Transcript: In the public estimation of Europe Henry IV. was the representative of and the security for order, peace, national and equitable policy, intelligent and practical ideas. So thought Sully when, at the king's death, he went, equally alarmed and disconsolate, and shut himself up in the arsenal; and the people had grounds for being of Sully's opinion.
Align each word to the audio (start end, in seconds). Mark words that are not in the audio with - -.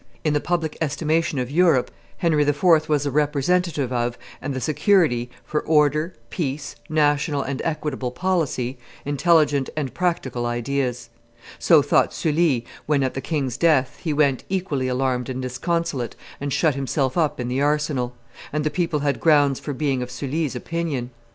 In 0.23 0.33
the 0.33 0.39
public 0.39 0.79
estimation 0.81 1.37
of 1.37 1.51
Europe 1.51 1.91
Henry 2.17 2.41
IV. 2.41 2.89
was 2.89 3.03
the 3.03 3.11
representative 3.11 3.93
of 3.93 4.17
and 4.41 4.51
the 4.55 4.59
security 4.59 5.29
for 5.45 5.61
order, 5.61 6.15
peace, 6.31 6.75
national 6.89 7.43
and 7.43 7.61
equitable 7.63 8.09
policy, 8.09 8.79
intelligent 9.05 9.69
and 9.77 9.93
practical 9.93 10.47
ideas. 10.47 11.11
So 11.59 11.83
thought 11.83 12.15
Sully 12.15 12.65
when, 12.87 13.03
at 13.03 13.13
the 13.13 13.21
king's 13.21 13.57
death, 13.57 13.99
he 14.01 14.11
went, 14.11 14.43
equally 14.49 14.87
alarmed 14.87 15.29
and 15.29 15.39
disconsolate, 15.39 16.15
and 16.39 16.51
shut 16.51 16.73
himself 16.73 17.15
up 17.15 17.39
in 17.39 17.47
the 17.47 17.61
arsenal; 17.61 18.15
and 18.51 18.63
the 18.63 18.71
people 18.71 19.01
had 19.01 19.19
grounds 19.19 19.59
for 19.59 19.71
being 19.71 20.01
of 20.01 20.09
Sully's 20.09 20.55
opinion. 20.55 21.11